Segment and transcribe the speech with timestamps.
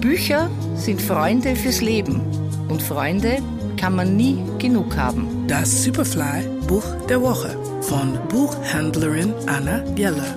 [0.00, 2.20] Bücher sind Freunde fürs Leben
[2.68, 3.38] und Freunde
[3.76, 5.46] kann man nie genug haben.
[5.48, 10.34] Das Superfly Buch der Woche von Buchhändlerin Anna Geller.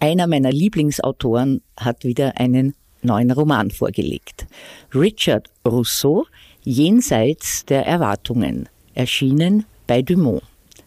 [0.00, 4.46] Einer meiner Lieblingsautoren hat wieder einen neuen Roman vorgelegt.
[4.94, 6.26] Richard Rousseau,
[6.64, 10.42] Jenseits der Erwartungen, erschienen bei Dumont.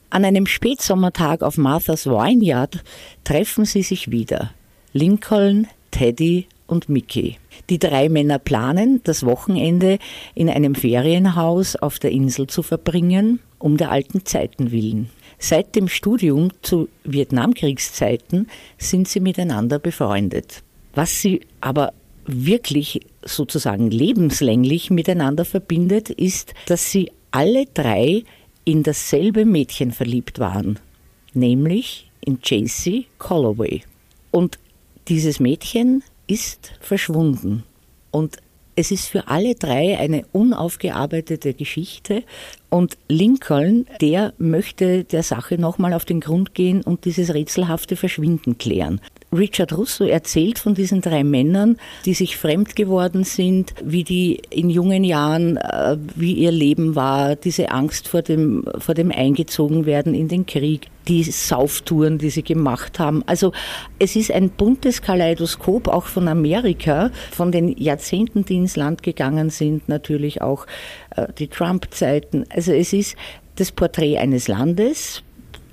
[0.10, 2.84] An einem Spätsommertag auf Martha's Vineyard
[3.24, 4.52] treffen sie sich wieder.
[4.96, 7.36] Lincoln, Teddy und Mickey.
[7.70, 10.00] Die drei Männer planen, das Wochenende
[10.36, 15.10] in einem Ferienhaus auf der Insel zu verbringen, um der alten Zeiten willen.
[15.38, 20.64] Seit dem Studium zu Vietnamkriegszeiten sind sie miteinander befreundet.
[20.94, 21.92] Was sie aber
[22.26, 28.24] wirklich sozusagen lebenslänglich miteinander verbindet, ist, dass sie alle drei
[28.64, 30.80] in dasselbe Mädchen verliebt waren,
[31.34, 33.84] nämlich in JC Colloway.
[34.32, 34.58] Und
[35.08, 37.64] dieses Mädchen ist verschwunden.
[38.12, 38.38] Und
[38.76, 42.24] es ist für alle drei eine unaufgearbeitete Geschichte.
[42.70, 48.58] Und Lincoln, der möchte der Sache nochmal auf den Grund gehen und dieses rätselhafte Verschwinden
[48.58, 49.00] klären.
[49.36, 54.70] Richard Russo erzählt von diesen drei Männern, die sich fremd geworden sind, wie die in
[54.70, 60.28] jungen Jahren, äh, wie ihr Leben war, diese Angst vor dem, vor dem Eingezogenwerden in
[60.28, 63.24] den Krieg, die Sauftouren, die sie gemacht haben.
[63.28, 63.52] Also
[64.00, 69.50] es ist ein buntes Kaleidoskop auch von Amerika, von den Jahrzehnten, die ins Land gegangen
[69.50, 70.66] sind, natürlich auch
[71.16, 72.46] äh, die Trump-Zeiten.
[72.50, 73.16] Also es ist
[73.56, 75.24] das Porträt eines Landes,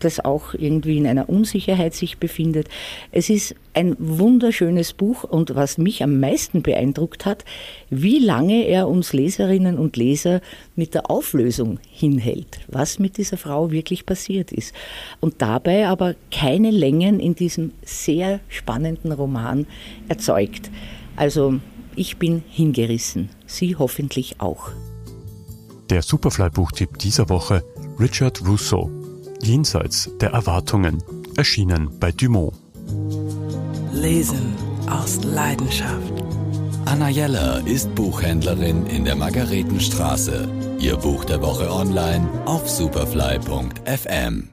[0.05, 2.69] das auch irgendwie in einer Unsicherheit sich befindet.
[3.11, 7.45] Es ist ein wunderschönes Buch und was mich am meisten beeindruckt hat,
[7.91, 10.41] wie lange er uns Leserinnen und Leser
[10.77, 14.75] mit der Auflösung hinhält, was mit dieser Frau wirklich passiert ist.
[15.21, 19.67] Und dabei aber keine Längen in diesem sehr spannenden Roman
[20.09, 20.71] erzeugt.
[21.17, 21.61] Also
[21.95, 24.71] ich bin hingerissen, Sie hoffentlich auch.
[25.91, 27.63] Der Superfly-Buchtipp dieser Woche
[28.01, 29.02] Richard Rousseau
[29.43, 31.03] Jenseits der Erwartungen,
[31.37, 32.55] erschienen bei Dumont.
[33.93, 34.55] Lesen
[34.89, 36.13] aus Leidenschaft.
[36.85, 40.49] Anna Jeller ist Buchhändlerin in der Margaretenstraße.
[40.79, 44.52] Ihr Buch der Woche online auf superfly.fm.